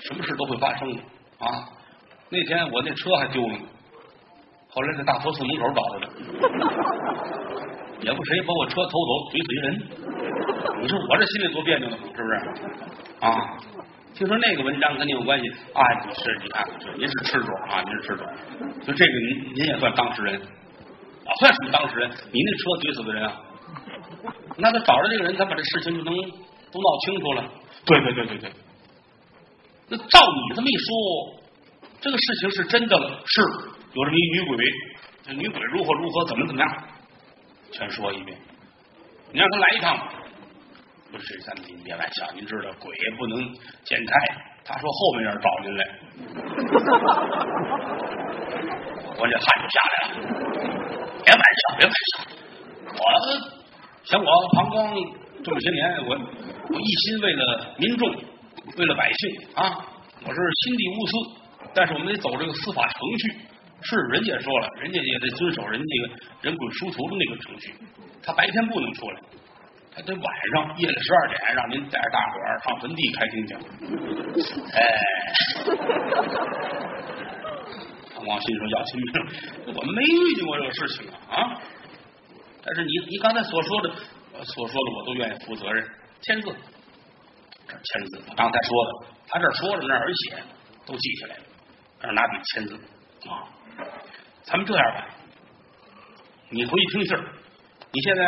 [0.00, 1.02] 什么事都会发生的
[1.38, 1.68] 啊！
[2.30, 3.64] 那天我那车还丢了呢，
[4.70, 6.08] 后来在大佛寺门口找着的，
[8.00, 9.74] 也不谁把我车偷走怼死一人，
[10.82, 12.34] 你说我这心里多别扭呢，是不是？
[13.20, 13.58] 啊！
[14.14, 15.82] 听说那个文章跟您有关系啊？
[16.06, 16.64] 你是你看，
[16.96, 18.24] 您是吃主啊，您是吃主，
[18.86, 22.08] 就这个您您也算当事人，啊，算什么当事人？
[22.30, 23.42] 你那车怼死的人啊？
[24.58, 26.14] 那他找着这个人，他把这事情就能。
[26.74, 27.46] 都闹清楚了，
[27.86, 28.50] 对对对对对。
[29.86, 31.38] 那照你这么一说，
[32.00, 33.40] 这个事情是真的了，是
[33.92, 34.64] 有这么一女鬼，
[35.22, 36.84] 这女鬼如何如何，怎么怎么样，
[37.70, 38.36] 全说一遍。
[39.30, 39.96] 你让他来一趟，
[41.12, 44.12] 不是咱们您别玩笑，您知道鬼也不能见太。
[44.64, 45.84] 他说后面要找您来，
[49.16, 50.14] 我这汗就下来了。
[51.22, 52.24] 别玩笑，别玩笑。
[52.96, 52.98] 我
[54.04, 54.74] 像我膀胱
[55.44, 58.08] 这么些年，我我一心为了民众，
[58.78, 59.84] 为了百姓啊，
[60.24, 61.12] 我是心地无私，
[61.74, 63.36] 但是我们得走这个司法程序。
[63.82, 67.74] 是，人家说了，人家也得遵守人家那个人滚殊途的那个程序。
[68.22, 69.20] 他白天不能出来，
[69.94, 73.54] 他得晚上夜里十二点，让您带着大伙儿上坟地开庭去。
[74.72, 74.80] 哎。
[78.26, 79.12] 王心说要亲命，
[79.76, 81.60] 我没遇见过这个事情啊！
[82.64, 83.90] 但是你你刚才所说的
[84.36, 85.88] 我所说的，我都愿意负责任。
[86.22, 86.54] 签字，
[87.68, 88.22] 这签字。
[88.28, 90.42] 我刚才说的，他这说着那儿写，
[90.84, 91.42] 都记下来了。
[92.00, 92.74] 这拿笔签字
[93.28, 93.46] 啊。
[94.42, 95.06] 咱们这样吧，
[96.50, 97.24] 你回去听信儿。
[97.92, 98.22] 你现在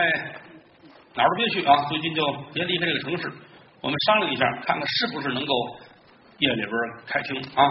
[1.14, 3.32] 哪儿都别去啊，最近就别离开这个城市。
[3.80, 5.54] 我们商量一下，看看是不是能够
[6.38, 6.72] 夜里边
[7.06, 7.64] 开庭啊？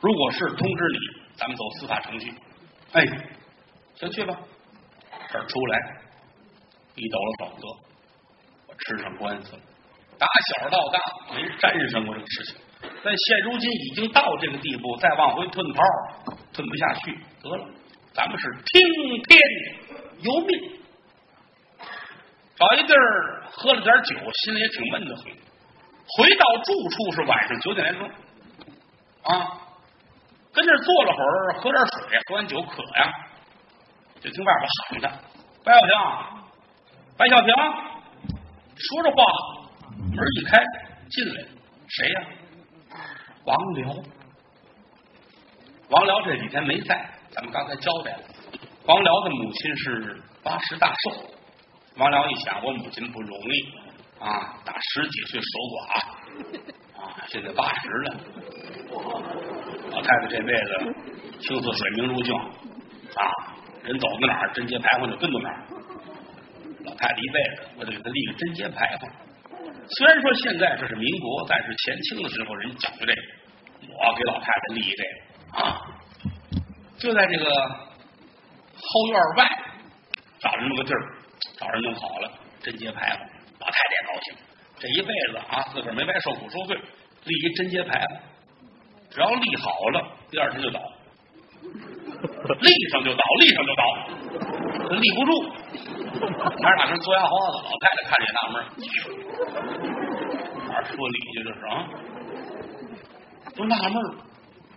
[0.00, 1.20] 如果是，通知你。
[1.36, 2.34] 咱们走司法程序，
[2.92, 3.02] 哎，
[3.94, 4.36] 先去吧。
[5.30, 6.00] 这儿出来，
[6.94, 7.62] 一抖了手子，
[8.68, 9.62] 我吃上官司了。
[10.18, 11.00] 打小到大
[11.34, 12.56] 没沾上过这个事情，
[13.02, 15.82] 但现如今已经到这个地步，再往回吞泡，
[16.52, 17.18] 吞不下去。
[17.42, 17.66] 得了，
[18.12, 19.40] 咱们是听天
[20.20, 20.80] 由命。
[22.56, 25.24] 找一地儿喝了点酒，心里也挺闷的很。
[25.24, 28.10] 回到住处是晚上九点来钟
[29.22, 29.56] 啊。
[30.52, 33.10] 跟这坐了会儿，喝点水，喝完酒渴呀，
[34.20, 35.08] 就听外边喊他
[35.64, 36.39] ：“白小平，
[37.20, 37.52] 白小平！”
[38.80, 39.22] 说着话，
[39.92, 40.58] 门一开，
[41.10, 41.44] 进来，
[41.86, 42.22] 谁呀？
[43.44, 43.94] 王辽。
[45.90, 48.20] 王辽这几天没在，咱们刚才交代了。
[48.86, 51.28] 王辽的母亲是八十大寿。
[51.98, 58.16] 王辽一想，我母亲不容易啊，打十几岁守寡啊， 现在八十了。
[59.90, 60.94] 老太太这辈子
[61.40, 63.52] 青似水，明如镜啊！
[63.82, 65.66] 人走到哪儿，贞节牌坊就跟到哪儿。
[66.90, 69.08] 老太太一辈子，我得给她立个贞节牌坊。
[69.86, 73.22] 虽然说现在这是民国，但是前清的时候人讲究这个，
[73.94, 75.10] 我给老太太立一这个
[75.62, 75.80] 啊！
[76.98, 79.46] 就在这个后院外
[80.40, 81.00] 找这么个地儿，
[81.58, 83.20] 找人弄好了贞节牌坊。
[83.60, 84.34] 老太太也高兴，
[84.78, 88.18] 这一辈子啊，自个儿没白受苦受罪，立一贞节牌坊。
[89.10, 90.80] 只要立好了，第二天就倒，
[91.62, 93.82] 立上就倒，立上就倒，
[94.96, 95.52] 立不住。
[96.10, 98.54] 还是打成做牙花子，老太太看着也纳闷
[100.68, 101.86] 哪说理去这是啊？
[103.56, 103.94] 都纳闷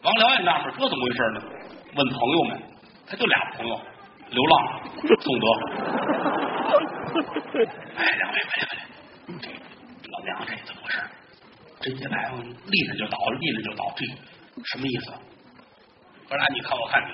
[0.04, 1.42] 王辽也纳闷这怎么回事呢？
[1.96, 2.62] 问朋友们，
[3.08, 3.80] 他就俩朋友，
[4.30, 4.82] 流浪
[5.20, 5.46] 宋德。
[7.96, 8.66] 哎，两位，快来
[9.28, 9.48] 快点，
[10.12, 10.96] 老娘这怎么回事？
[11.80, 14.06] 这一来立着就倒，立着就倒，这
[14.66, 15.12] 什么意思？
[16.28, 17.12] 哥俩你看我看你，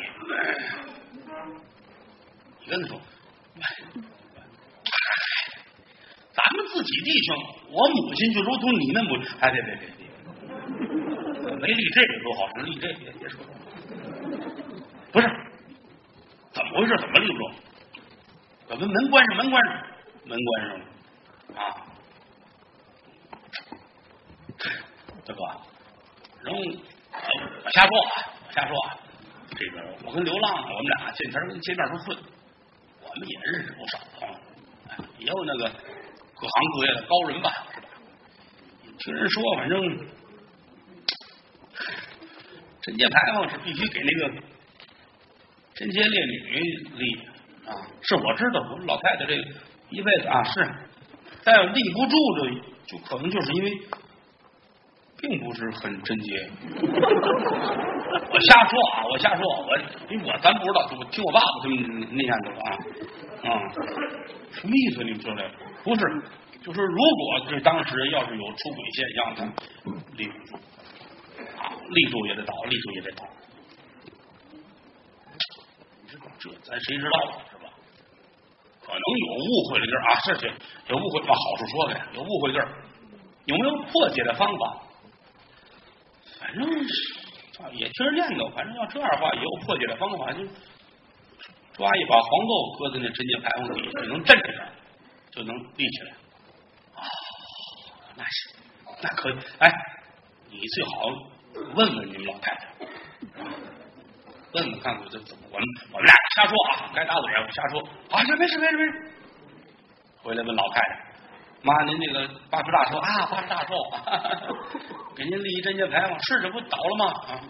[2.62, 3.02] 你跟他说，
[6.34, 7.36] 咱们自己弟兄，
[7.72, 10.08] 我母亲就如同你们母，哎，别别别别，
[11.56, 13.42] 没立这个多好，立这个别说，
[15.12, 15.28] 不是，
[16.54, 16.96] 怎么回事？
[16.98, 17.52] 怎么立不住？
[18.70, 19.74] 把门门关上，门关上，
[20.26, 20.86] 门关上了
[21.56, 21.62] 啊。
[25.26, 25.42] 大哥，
[26.44, 28.98] 然后我瞎说啊，我瞎说啊。
[29.58, 32.18] 这个我跟流浪，我们俩见天跟见面都顺，
[33.10, 35.70] 我们也认识不少啊，也有那个
[36.36, 37.88] 各行各业的高人吧，是吧？
[39.00, 39.98] 听人说，反正
[42.82, 44.30] 贞节牌坊是必须给那个
[45.74, 46.60] 贞洁烈女
[46.98, 47.16] 立
[47.66, 47.74] 啊。
[48.02, 49.36] 是我知道，我们老太太这
[49.90, 50.70] 一辈子啊是，
[51.44, 53.72] 但要立不住的，就可能就是因为。
[55.22, 56.50] 并不是很贞洁，
[56.82, 59.04] 我瞎说啊！
[59.12, 59.78] 我瞎说，我
[60.10, 62.72] 因为我咱不知道，我听我爸爸他们那样的啊
[63.44, 63.60] 啊，
[64.52, 65.04] 什么意思？
[65.04, 65.52] 你们说这
[65.84, 66.02] 不是？
[66.62, 69.46] 就是如果这当时要是有出轨现象，他
[70.18, 70.56] 立不住
[71.58, 73.26] 啊，立住也得倒，立住也得倒。
[76.40, 77.44] 这咱谁知道啊？
[77.52, 77.70] 是吧？
[78.82, 80.52] 可能有误会的地儿啊，是是
[80.88, 82.68] 有误会，往好处说呗，有误会地儿，
[83.46, 84.78] 有没有破解的方法？
[86.40, 86.66] 反正
[87.74, 90.40] 也听人念叨，反正要这样的话，也有破解的方法，就
[91.74, 94.72] 抓一把黄豆搁在那贞节牌坊底下，能镇着点，
[95.32, 96.12] 就能立起来。
[96.96, 97.04] 啊，
[98.16, 98.56] 那是，
[99.02, 99.36] 那可以。
[99.60, 99.72] 哎，
[100.50, 100.92] 你最好
[101.76, 102.68] 问问你们老太太，
[104.54, 105.44] 问问看看这怎么。
[105.52, 107.82] 我们我们俩瞎说啊，该打嘴我瞎说。
[108.12, 109.12] 啊，这没事没事没事。
[110.24, 111.09] 回来问老太太。
[111.62, 113.74] 妈，您那个八十大寿啊，八十大寿，
[115.16, 117.06] 给您立一贞节牌坊，是这不倒了吗？
[117.28, 117.42] 啊！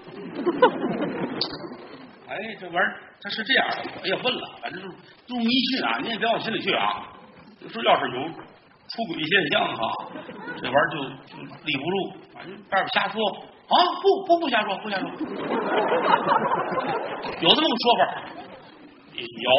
[2.29, 7.07] 哎，这玩意儿它是这样的，哎呀，问了，反正就是迷信啊，您也别往心里去啊。
[7.59, 9.81] 有时候要是有出轨现象哈，
[10.57, 10.95] 这玩意儿就
[11.27, 15.09] 就立不住，反正外边瞎说啊，不不不瞎说，不瞎说，
[17.41, 18.01] 有这么个说法？
[19.13, 19.51] 有。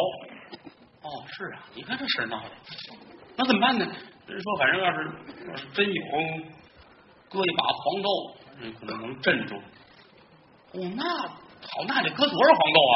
[1.03, 2.49] 哦，是啊，你看这事闹的，
[3.37, 3.85] 那怎么办呢？
[4.31, 4.97] 人说，反正要是
[5.49, 6.01] 要是真有，
[7.29, 8.09] 搁一把黄豆，
[8.61, 9.55] 嗯，可能能镇住。
[10.73, 12.95] 哦，那好，那得搁多少黄豆啊？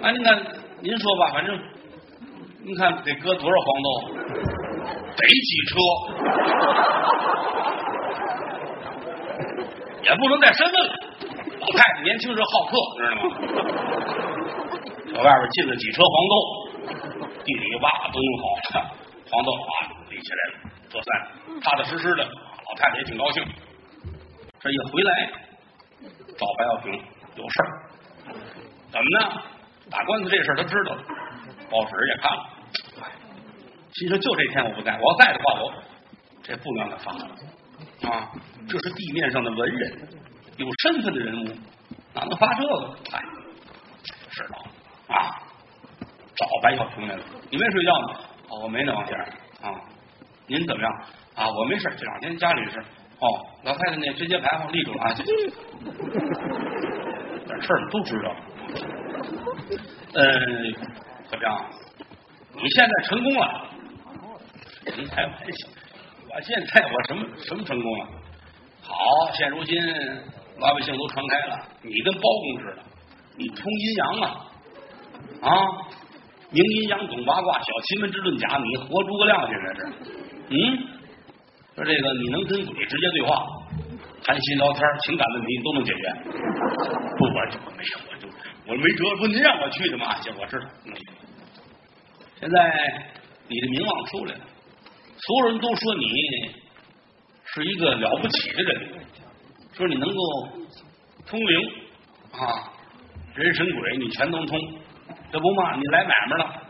[0.00, 0.42] 啊， 您看，
[0.80, 1.54] 您说吧，反正
[2.62, 3.88] 您看得搁多少黄豆？
[5.16, 5.74] 得几车？
[10.02, 10.94] 也不能再深问了。
[11.64, 13.22] 老太太年轻时好客，知道吗？
[15.14, 16.34] 在外边进了几车黄豆，
[17.42, 18.44] 地里挖都弄好，
[19.32, 20.54] 黄豆啊立起来了，
[20.90, 21.08] 做饭
[21.62, 22.22] 踏踏实实的。
[22.24, 23.42] 老太太也挺高兴。
[24.60, 25.30] 这一回来
[26.36, 26.92] 找白小平
[27.36, 27.68] 有事儿，
[28.90, 29.42] 怎么呢？
[29.90, 31.02] 打官司这事儿他知道了，
[31.70, 32.44] 报纸也看了。
[33.92, 35.72] 心说就这天我不在，我要在的话，我
[36.42, 37.24] 这不能让他发了
[38.10, 38.28] 啊。
[38.68, 40.08] 这是地面上的文人，
[40.56, 41.48] 有身份的人物，
[42.14, 42.96] 哪能发这个？
[43.12, 43.20] 哎，
[44.30, 44.58] 知道
[45.14, 45.42] 啊，
[46.36, 47.22] 找白小平来了。
[47.50, 48.14] 你没睡觉呢？
[48.48, 49.26] 哦，我没呢，王先生
[49.62, 49.80] 啊。
[50.46, 50.92] 您怎么样
[51.34, 51.48] 啊？
[51.48, 52.78] 我没事，这两天家里事。
[53.18, 53.26] 哦，
[53.62, 55.14] 老太太那直接牌坊立住了啊。
[55.14, 55.32] 这这
[57.46, 58.36] 点事儿都知道。
[60.14, 60.74] 嗯，
[61.28, 61.64] 怎么样？
[62.52, 63.66] 你现在成功了？
[64.96, 65.68] 您开玩笑，
[66.30, 68.06] 我现在我什么什么成功了？
[68.82, 68.94] 好，
[69.32, 69.80] 现如今
[70.58, 72.82] 老百姓都传开了，你跟包公似的，
[73.36, 74.46] 你通阴阳啊
[75.42, 75.50] 啊，
[76.50, 79.80] 明阴阳懂八卦，小奇门之论甲，你活诸葛亮去了是？
[80.50, 80.78] 嗯，
[81.74, 83.44] 说这个你能跟鬼直接对话，
[84.22, 86.02] 谈心聊天，情感问题你都能解决。
[87.18, 88.28] 不，我就没有，我就
[88.66, 89.16] 我没辙。
[89.16, 90.14] 不，您让我去的嘛？
[90.20, 90.66] 行，我知道。
[90.86, 90.94] 嗯
[92.40, 93.06] 现在
[93.48, 94.40] 你的名望出来了，
[95.16, 96.04] 所有人都说你。
[97.46, 98.88] 是一个了不起的人，
[99.76, 100.20] 说你能够
[101.26, 101.70] 通灵
[102.32, 102.70] 啊，
[103.34, 104.58] 人神鬼你全能通，
[105.32, 105.74] 这不嘛？
[105.76, 106.62] 你来买卖了，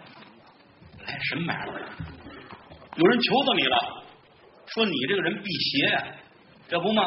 [1.07, 1.73] 来什么买卖？
[2.97, 3.79] 有人求到你了，
[4.67, 6.03] 说你这个人辟邪，
[6.69, 7.03] 这不嘛？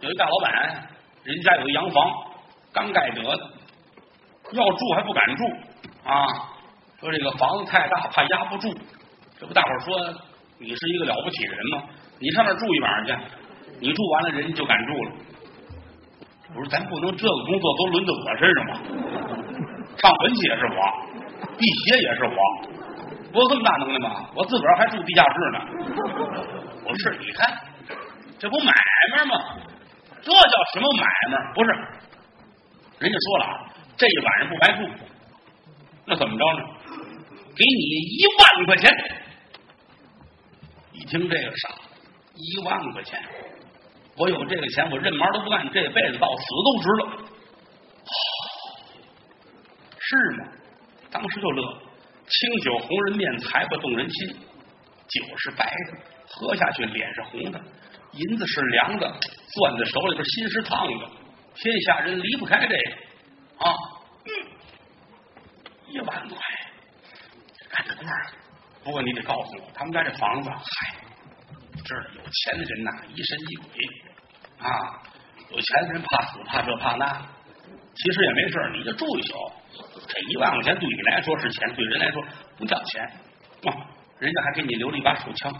[0.00, 0.88] 有一大老板，
[1.24, 2.12] 人家有个洋房，
[2.72, 3.50] 刚盖得的，
[4.52, 5.44] 要住还不敢住
[6.04, 6.26] 啊，
[7.00, 8.74] 说这个房子太大，怕压不住。
[9.38, 10.14] 这不大伙说
[10.58, 11.84] 你是一个了不起的人吗？
[12.18, 13.24] 你上那住一晚上去，
[13.78, 15.12] 你住完了，人家就敢住了。
[16.54, 18.72] 我说咱不能这个工作都轮到我身上吗？
[19.98, 20.78] 唱文戏也是我，
[21.58, 22.36] 辟邪也是我，
[23.34, 24.30] 我有这么大能耐吗？
[24.34, 25.58] 我自个儿还住地下室呢。
[26.84, 27.54] 我是，你看，
[28.38, 28.72] 这不买
[29.16, 29.34] 卖吗？
[30.22, 31.52] 这叫什么买卖？
[31.54, 31.70] 不是，
[33.00, 34.88] 人家说了，这一晚上不白住，
[36.06, 36.64] 那怎么着呢？
[37.54, 37.82] 给你
[38.16, 38.90] 一万块钱。
[40.92, 41.74] 一听这个傻。
[42.38, 43.18] 一万块钱，
[44.18, 47.02] 我有这个钱，我任毛都不干，这辈子到死都值了。
[49.98, 50.48] 是吗？
[51.10, 51.78] 当时就乐，
[52.28, 54.36] 清酒红人面，财不动人心。
[55.08, 55.98] 酒是白的，
[56.28, 57.60] 喝下去脸是红的；
[58.12, 61.10] 银子是凉的，攥在手里边心是烫的。
[61.54, 62.74] 天下人离不开这个
[63.58, 63.72] 啊！
[65.88, 66.38] 一万块，
[67.70, 68.12] 干得多少？
[68.84, 71.05] 不过你得告诉我，他们家这房子，嗨。
[71.86, 73.64] 这有钱的人呐，疑神疑鬼
[74.58, 74.66] 啊！
[75.50, 77.06] 有钱的人怕死，怕这怕那，
[77.94, 79.34] 其实也没事你就住一宿。
[80.08, 82.20] 这一万块钱对你来说是钱，对人来说
[82.58, 83.04] 不叫钱。
[83.66, 83.70] 啊，
[84.18, 85.52] 人家还给你留了一把手枪，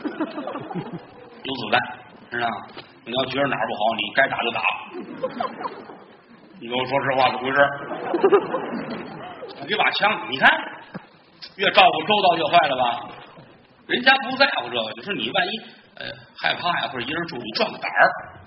[0.08, 1.80] 有子弹，
[2.30, 2.48] 知道
[3.04, 4.62] 你要觉得哪儿不好，你该打就打。
[6.60, 7.58] 你跟我说实话，怎么回事？
[9.68, 10.50] 给把枪，你看，
[11.56, 13.08] 越照顾周到越坏了吧？
[13.90, 15.50] 人家不在乎这个，就说你万一
[15.96, 16.06] 呃
[16.38, 18.38] 害怕呀，或者一人住，你壮个胆儿。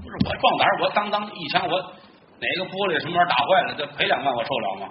[0.00, 1.76] 不是我壮胆儿，我当当一枪，我
[2.38, 4.88] 哪个玻璃什么玩意儿打坏了，这赔两万，我受了吗？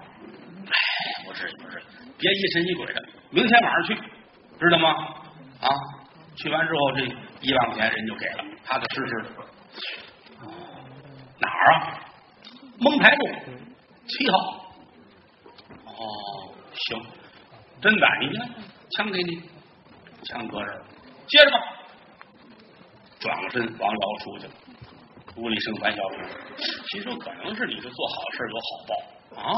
[0.68, 1.82] 哎，不是不是，
[2.18, 3.02] 别疑神疑鬼的。
[3.30, 3.96] 明天晚上去，
[4.60, 4.90] 知道吗？
[5.62, 5.70] 啊，
[6.36, 7.06] 去完之后这
[7.42, 9.30] 一万块钱人就给了，踏踏实实的。
[11.40, 12.00] 哪儿啊？
[12.80, 13.30] 蒙台路
[14.08, 14.38] 七号。
[15.86, 16.04] 哦，
[16.74, 17.02] 行，
[17.82, 18.50] 真的，你看
[18.98, 19.42] 枪给你。
[20.24, 20.84] 枪搁这儿，
[21.28, 21.58] 接着吧。
[23.20, 24.54] 转过身，王瑶出去了。
[25.36, 26.20] 屋里剩白小平，
[26.92, 29.54] 心说可能是你是做好事有好报啊？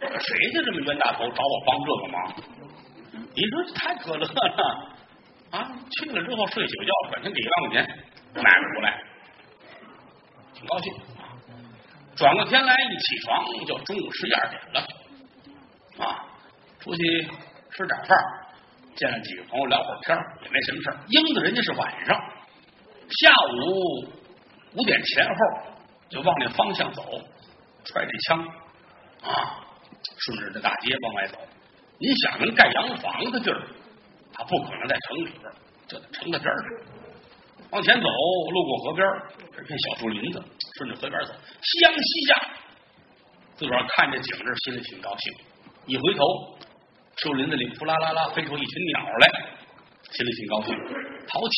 [0.00, 2.34] 谁家这么冤大头找我帮这个忙？
[3.34, 4.88] 你说太可乐了
[5.50, 5.72] 啊！
[5.90, 9.02] 去了之后睡宿觉，转身给一万块钱买回来，
[10.54, 10.94] 挺高兴。
[12.14, 16.24] 转过天来一起床就中午十一二点了啊，
[16.78, 17.28] 出去
[17.70, 18.18] 吃点饭，
[19.00, 22.14] 见了几个朋友聊会儿天也没什么事英子人家是晚上
[23.08, 24.06] 下午
[24.74, 25.34] 五点前后
[26.10, 27.02] 就往那方向走，
[27.84, 28.44] 揣着枪
[29.22, 29.64] 啊，
[30.18, 31.38] 顺着这大街往外走。
[31.98, 33.62] 你想能盖洋房的地儿，
[34.32, 35.52] 他不可能在城里边，
[35.86, 36.64] 就在城的边上。
[37.70, 38.08] 往前走，
[38.50, 39.06] 路过河边，
[39.56, 40.42] 这片小树林子，
[40.78, 41.32] 顺着河边走，
[41.62, 42.48] 夕阳西下，
[43.56, 45.32] 自个儿看这景致，心里挺高兴。
[45.86, 46.58] 一回头，
[47.22, 49.28] 树林子里呼啦啦啦飞出一群鸟来，
[50.10, 50.74] 心里挺高兴。
[51.28, 51.54] 淘气，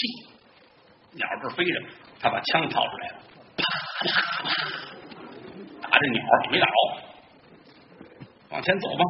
[1.13, 1.81] 鸟这飞着，
[2.19, 3.15] 他把枪掏出来了，
[3.57, 3.63] 啪
[4.11, 4.51] 啪啪，
[5.81, 6.21] 打这鸟
[6.51, 6.73] 没打着。
[8.51, 9.05] 往前走吧，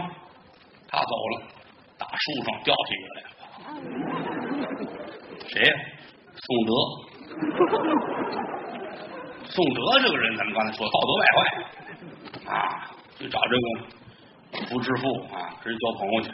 [0.88, 1.42] 他走了，
[1.96, 3.24] 大树上掉下一个来，
[5.48, 5.72] 谁呀？
[6.36, 6.72] 宋德，
[9.46, 11.40] 宋德这个人，咱们刚才说道德败坏
[12.54, 15.02] 啊，去找这个福知富
[15.34, 16.30] 啊，跟人交朋友去。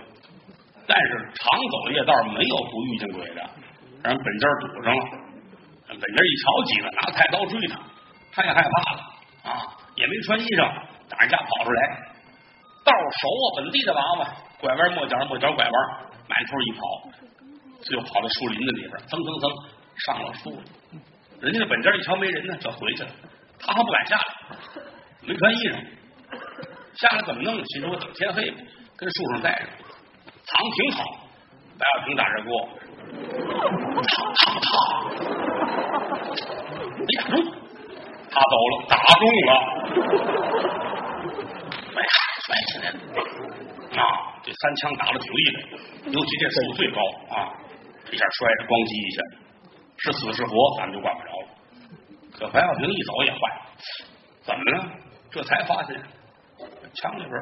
[0.88, 3.40] 但是常走夜道，没有不遇见鬼的，
[4.02, 5.02] 让人本家堵上了。
[5.88, 7.78] 本家一瞧，几个拿菜刀追他，
[8.32, 9.00] 他也害怕了
[9.44, 9.62] 啊，
[9.94, 10.64] 也没穿衣裳，
[11.08, 11.80] 打人家跑出来，
[12.84, 14.28] 道熟啊，本地的娃娃，
[14.60, 15.74] 拐弯抹角，抹角拐弯，
[16.26, 16.80] 满处一跑，
[17.82, 19.50] 最后跑到树林子里边，蹭蹭蹭。
[20.06, 20.62] 上了树了，
[21.40, 23.10] 人家的本家一瞧没人呢，就回去了。
[23.58, 24.22] 他还不敢下来，
[25.22, 25.74] 没穿衣裳，
[26.94, 27.56] 下来怎么弄？
[27.56, 28.44] 心说我等天黑，
[28.96, 29.66] 跟树上待着，
[30.48, 30.98] 藏挺好。
[31.78, 32.50] 白小平打这锅，
[34.04, 34.68] 烫烫烫，
[36.98, 37.32] 没打中，
[38.30, 39.50] 他走了，打中了，
[41.94, 42.08] 哎呀，
[42.44, 42.94] 摔起来了
[43.96, 44.02] 啊！
[44.42, 45.56] 这三枪打的挺厉害，
[46.10, 47.36] 尤其这树最高啊，
[48.10, 49.22] 一下摔着，咣叽一下。
[50.00, 51.48] 是死是活，咱们就管不着了。
[52.32, 53.38] 可白小平一走也坏，
[54.42, 54.84] 怎么了？
[55.30, 56.00] 这才发现
[56.94, 57.34] 枪里边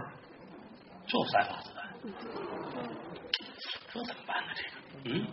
[1.06, 1.86] 就三发子弹，
[3.96, 4.52] 这怎么办呢？
[4.54, 4.70] 这个，
[5.04, 5.26] 嗯，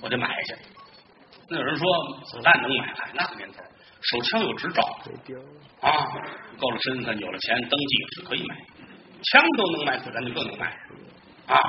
[0.00, 0.56] 我得买去。
[1.48, 1.86] 那有人说
[2.24, 3.62] 子弹能买，那个年头
[4.02, 4.82] 手枪有执照
[5.80, 5.90] 啊，
[6.58, 8.56] 够了身份，有了钱，登记是可以买。
[9.22, 10.66] 枪都能买，子弹就更能买
[11.46, 11.60] 啊！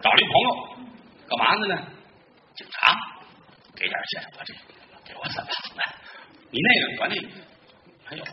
[0.00, 0.86] 找了一朋友，
[1.26, 1.82] 干嘛的呢？
[2.54, 2.96] 警察。
[3.74, 4.54] 给点钱，我这
[5.04, 5.94] 给我三发子弹，
[6.50, 7.14] 你那个我那
[8.10, 8.30] 没有了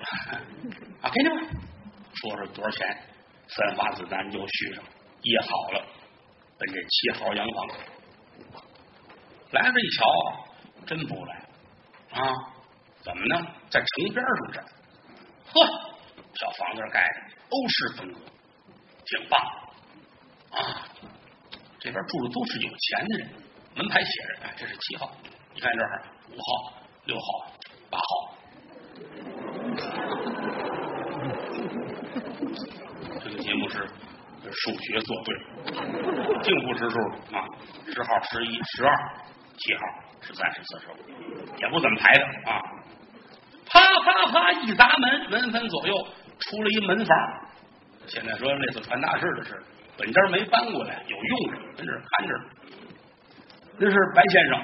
[1.02, 1.36] 啊，给你吧。
[2.14, 2.98] 说说多少钱？
[3.48, 4.84] 三发子弹就续上，
[5.22, 5.86] 掖好了，
[6.64, 7.68] 奔这七号洋房
[9.52, 9.74] 来了。
[9.74, 10.06] 一瞧，
[10.86, 11.36] 真不赖
[12.12, 12.32] 啊！
[13.04, 13.46] 怎么呢？
[13.70, 14.64] 在城边上站，
[15.54, 15.68] 呵，
[16.36, 17.16] 小房子盖的
[17.50, 18.20] 欧式风格，
[19.06, 19.42] 挺棒
[20.52, 20.88] 啊！
[21.80, 23.30] 这边住的都是有钱的人，
[23.76, 25.12] 门牌写着，哎，这是七号。
[25.54, 26.74] 你看这儿，五号、
[27.06, 27.52] 六号、
[27.90, 28.36] 八号，
[33.22, 33.86] 这个节目是
[34.54, 35.36] 数学作对，
[36.44, 37.00] 净不识数
[37.36, 37.44] 啊！
[37.92, 38.94] 十号、十一、十二、
[39.58, 39.82] 七号、
[40.22, 42.62] 十三、十四、十五，也不怎么排的啊！
[43.66, 45.96] 啪啪啪一砸门，门分左右
[46.40, 47.18] 出了一门房。
[48.06, 49.64] 现在说类似传达室的事，
[49.98, 52.34] 本家没搬过来，有用的，跟这看着。
[53.80, 54.62] 那是白先生。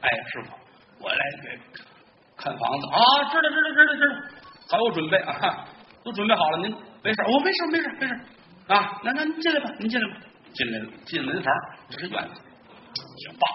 [0.00, 0.52] 哎，师傅，
[1.00, 1.58] 我来给
[2.36, 3.30] 看房子啊！
[3.30, 4.14] 知道，知道，知道，知道，
[4.68, 5.66] 早有准备啊，
[6.04, 6.58] 都准备好了。
[6.58, 6.70] 您
[7.02, 8.20] 没事，我没事，没事，没事
[8.68, 9.00] 啊。
[9.04, 10.16] 那那您进来吧，您进来吧。
[10.54, 11.54] 进来了，进门房，
[11.90, 12.40] 这是院子，
[12.94, 13.48] 挺棒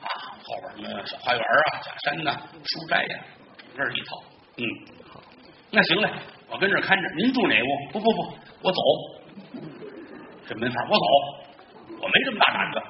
[0.00, 0.08] 啊。
[0.42, 2.32] 后边什么小花园啊、假山呐、
[2.64, 3.20] 书斋呀，
[3.76, 4.22] 整个一套。
[4.56, 4.64] 嗯，
[5.12, 5.20] 好，
[5.70, 6.10] 那行嘞，
[6.48, 7.08] 我跟这看着。
[7.16, 7.92] 您住哪屋？
[7.92, 8.80] 不不不，我走。
[10.48, 11.04] 这门房我走，
[12.00, 12.82] 我没这么大胆子。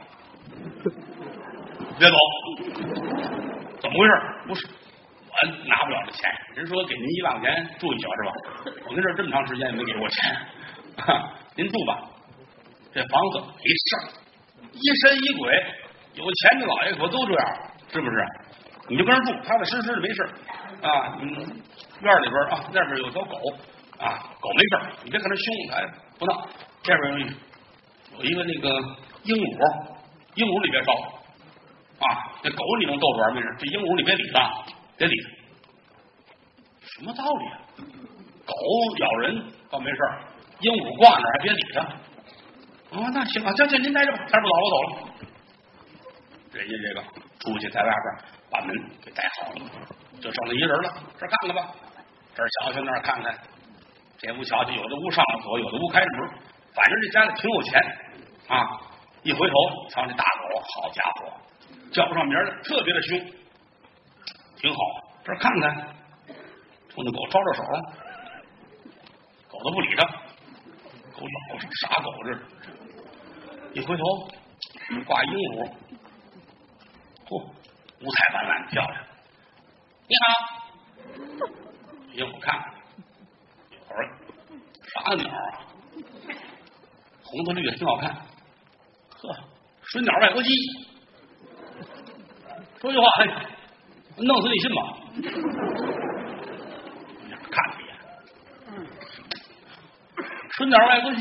[1.99, 2.17] 别走，
[3.81, 4.13] 怎么回事？
[4.47, 8.33] 不是我拿不了这钱，人说给您一万块钱住一宿是吧？
[8.89, 10.37] 我跟这这么长时间也没给过钱，
[11.57, 12.11] 您住吧。
[12.93, 14.03] 这房子没事儿，
[14.73, 15.53] 疑神疑鬼，
[16.15, 17.47] 有钱的老爷可都这样，
[17.93, 18.17] 是不是？
[18.89, 20.23] 你就跟这住，踏踏实实的没事
[20.83, 21.19] 啊。
[21.21, 21.29] 嗯，
[22.01, 23.37] 院里边啊，那边有条狗
[23.99, 25.83] 啊，狗没事你别看它凶，它
[26.19, 26.49] 不闹。
[26.83, 27.21] 这边
[28.17, 28.69] 有一个那个
[29.25, 29.97] 鹦鹉，
[30.35, 30.93] 鹦鹉里边招。
[31.99, 34.65] 啊，这狗你能逗着玩没事，这鹦鹉你别理它，
[34.97, 35.31] 别理它。
[36.83, 37.59] 什么道理啊？
[38.47, 38.55] 狗
[38.99, 39.99] 咬人倒没事，
[40.61, 41.81] 鹦鹉挂那还别理它。
[42.97, 44.91] 啊，那行啊，行行，您待着吧，天不早我走了。
[46.53, 47.03] 人家这个
[47.41, 49.61] 出去在外边把门给带好了，
[50.21, 50.95] 就剩他一人了。
[51.19, 51.75] 这看看吧，
[52.35, 53.39] 这儿瞧瞧，那儿看看，
[54.19, 56.31] 这屋瞧瞧，有的屋上了锁，有的屋开着门，
[56.75, 57.81] 反正这家里挺有钱
[58.49, 58.81] 啊。
[59.23, 59.55] 一回头
[59.91, 61.33] 瞧这大狗，好家伙！
[61.93, 63.19] 叫不上名的，特别的凶，
[64.57, 64.79] 挺好。
[65.25, 65.95] 这看看，
[66.89, 67.63] 冲那狗招招手，
[69.49, 70.09] 狗都不理他，
[71.17, 72.39] 狗老实，傻狗似的。
[73.73, 74.03] 一回头，
[75.07, 75.71] 挂鹦鹉，
[77.27, 77.31] 嚯，
[78.01, 78.95] 五彩斑斓，漂亮。
[80.09, 80.25] 你好，
[82.13, 82.75] 鹦鹉看看，
[83.71, 83.99] 一会儿
[84.93, 85.65] 啥鸟啊？
[87.25, 88.15] 红的绿的，挺好看。
[89.19, 89.35] 呵，
[89.85, 90.51] 水鸟外国鸡。
[92.79, 93.27] 说句话，嘿，
[94.23, 94.81] 弄死你信吗？
[97.51, 97.91] 看了一眼，
[100.57, 101.21] 春鸟外国鸡，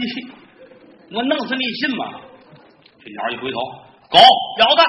[1.12, 2.06] 我弄死你信吗？
[3.04, 3.60] 这鸟一回头，
[4.10, 4.18] 狗
[4.60, 4.82] 咬他！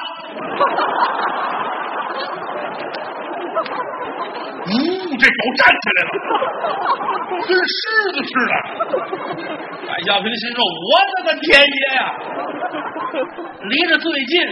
[4.63, 4.69] 呜，
[5.17, 6.09] 这狗站起来了，
[7.45, 7.75] 跟狮
[8.13, 8.53] 子似的。
[9.85, 12.01] 白小平心说：“我的个天爷呀！”
[13.67, 14.47] 离着最近，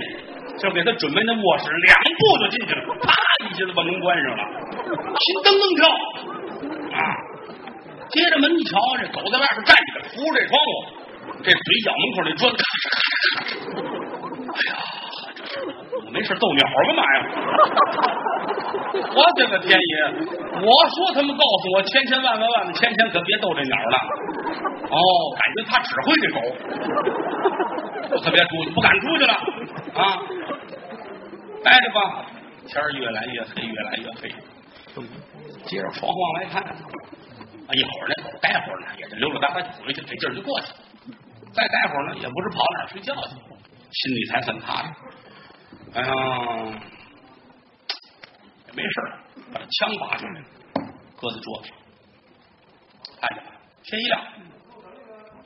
[0.57, 3.13] 就给他准备那卧室，两步就进去了，啪
[3.47, 4.43] 一下子把门关上了，
[4.75, 5.87] 心噔噔跳！
[8.09, 10.67] 接着门一瞧，这狗在外边站着，扶着这窗户，
[11.43, 13.51] 这嘴咬门口那砖，咔嚓咔嚓咔嚓。
[14.55, 14.73] 哎呀，
[16.05, 17.17] 我没事逗鸟干嘛呀？
[18.95, 19.93] 我的个天爷！
[20.61, 23.97] 我说他们告诉我千千万万万的千千可别逗这鸟了。
[24.89, 24.97] 哦，
[25.35, 26.39] 感觉他指挥这狗，
[28.11, 29.33] 我可别出去，不敢出去了
[29.95, 30.17] 啊！
[31.63, 32.25] 待着吧，
[32.67, 34.33] 天越来越黑，越来越黑。
[35.65, 36.63] 接着窗户往外看，
[37.67, 40.77] 啊，一会儿呢，待会儿呢，也就溜溜达达回去，这劲儿就过去了。
[41.53, 43.41] 再待会儿呢，也不知跑哪儿睡觉去了，
[43.91, 44.93] 心里才算踏实。
[45.93, 46.11] 哎呀，
[48.67, 49.19] 也没事儿，
[49.53, 50.43] 把枪拔出来，
[51.17, 51.77] 搁在桌子上，
[53.21, 53.43] 看着
[53.83, 54.21] 天一亮，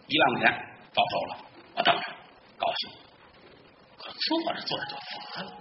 [0.08, 0.52] 一万块钱
[0.94, 1.38] 到手了，
[1.76, 2.02] 我等着，
[2.58, 2.90] 高兴。
[3.98, 5.52] 可坐着坐着就乏了。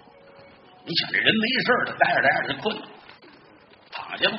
[0.84, 2.88] 你想这人没事儿，他待着待着就困了，
[3.90, 4.38] 躺下吧，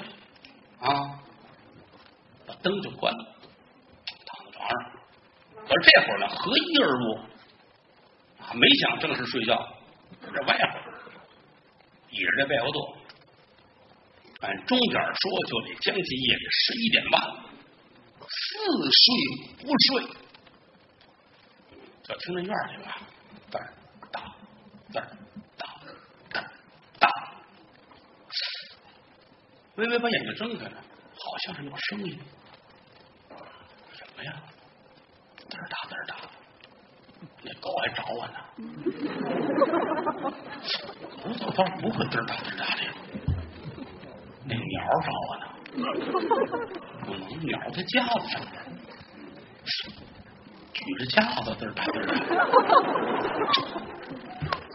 [0.79, 1.19] 啊，
[2.61, 3.35] 灯就关了，
[4.25, 4.91] 躺在床上。
[5.65, 7.19] 可是这会儿呢，合衣而卧，
[8.39, 9.77] 啊，没想正式睡觉，
[10.21, 10.83] 这歪会儿，
[12.09, 12.97] 倚着这被窝坐。
[14.41, 17.21] 按钟点说，就得将近夜里十一点半，
[18.27, 18.57] 似
[18.95, 19.03] 睡
[19.65, 19.89] 不睡，
[22.03, 22.87] 就听着院里边
[23.51, 23.73] 字儿
[24.11, 24.33] 大
[24.91, 25.07] 字儿
[25.57, 26.51] 大字儿
[26.99, 27.09] 大，
[29.75, 30.81] 微微把眼睛睁开了，
[31.15, 32.17] 好像是有声音，
[34.19, 34.33] 么呀？
[35.49, 36.15] 嘚儿大字儿大，
[37.41, 38.35] 那狗还找我呢，
[41.23, 42.81] 狗早倒不会嘚儿大字儿大的。
[44.45, 45.43] 那鸟找我呢，
[47.05, 48.51] 不能，鸟在架子上面，
[50.73, 52.05] 举着架子，字打嘚儿。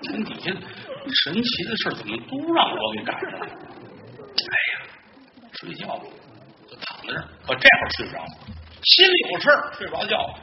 [0.03, 0.51] 天底下
[1.25, 3.47] 神奇的事怎么都让我给赶上了？
[3.47, 4.81] 哎呀，
[5.53, 5.87] 睡觉
[6.69, 8.19] 就躺在这儿，可这会儿睡不着，
[8.85, 10.39] 心里有事儿，睡不着觉，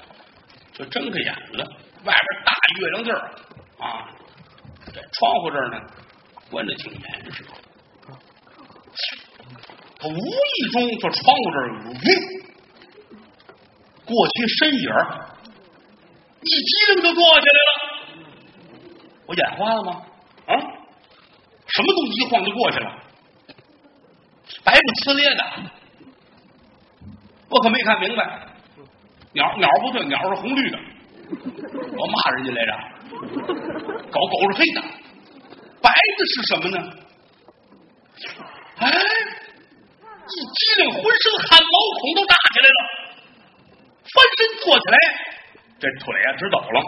[0.73, 1.63] 就睁开眼了。
[2.03, 3.31] 外边大月亮地儿
[3.77, 4.09] 啊，
[4.87, 5.79] 这窗户这儿呢，
[6.49, 7.45] 关的挺严实。
[9.99, 11.63] 他无意中就窗户这儿，
[14.05, 14.89] 过去身影
[16.41, 17.71] 一激灵就坐起来了。
[19.27, 20.01] 我眼花了吗？
[20.47, 20.57] 啊，
[21.67, 22.97] 什么东西一晃就过去了？
[24.63, 25.43] 白不呲咧的，
[27.51, 28.47] 我可没看明白。
[29.33, 30.79] 鸟鸟不对，鸟是红绿的。
[31.97, 32.71] 我骂人家来着，
[34.09, 34.81] 狗狗是黑的，
[35.81, 36.77] 白的是什么呢？
[38.77, 38.89] 哎。
[40.31, 42.79] 一激灵，浑身汗毛孔都炸起来了，
[43.99, 44.95] 翻身坐起来，
[45.77, 46.79] 这腿啊直抖了，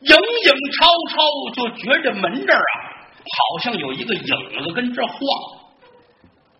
[0.00, 0.78] 影影绰
[1.12, 1.14] 绰，
[1.52, 4.24] 就觉着门这儿啊，好像有一个影
[4.64, 5.18] 子跟这晃，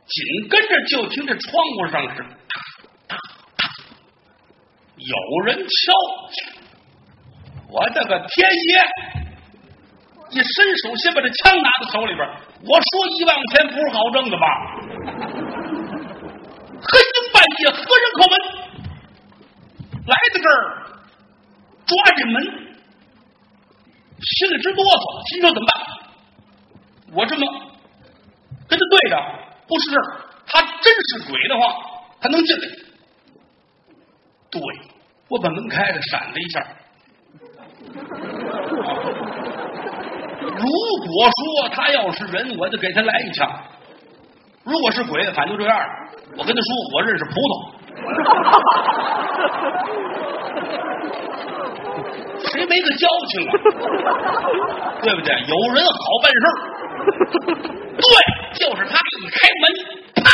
[0.08, 2.24] 紧跟着就听这窗户上是，
[4.96, 5.66] 有人敲，
[7.68, 8.70] 我的个天爷！
[10.30, 12.20] 一伸手，先把这枪拿在手里边。
[12.62, 14.46] 我说一万块钱不是好挣的吧？
[16.82, 18.34] 黑更半夜，何人叩门？
[20.06, 20.54] 来到这儿，
[21.84, 22.34] 抓着门，
[24.20, 25.72] 心里直哆嗦，心说怎么办？
[27.12, 27.42] 我这么
[28.68, 29.14] 跟他对着，
[29.68, 29.90] 不是
[30.46, 31.74] 他真是鬼的话，
[32.20, 32.62] 他能进来？
[34.50, 34.60] 对，
[35.28, 36.64] 我把门开了，闪了一下。
[40.38, 40.64] 如
[41.04, 43.48] 果说他要是人，我就给他来一枪；
[44.64, 45.78] 如果是鬼，反正就这样。
[46.36, 47.72] 我跟他说，我认识葡萄，
[52.52, 53.52] 谁没个交情啊？
[55.02, 55.28] 对不对？
[55.34, 56.38] 有人好办事
[57.06, 58.04] 对，
[58.58, 59.64] 就是他一开门，
[60.24, 60.26] 啪，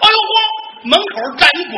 [0.00, 0.34] 哎呦，光
[0.84, 1.76] 门口站一鬼。